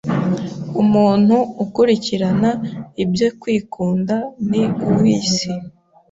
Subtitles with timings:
[0.81, 2.49] umuntu ukurikirana
[3.03, 4.15] ibyo kwikunda,
[4.49, 5.51] ni uw'isi